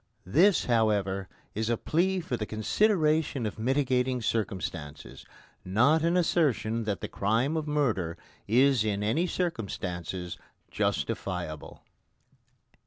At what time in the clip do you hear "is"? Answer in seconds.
1.53-1.69, 8.47-8.83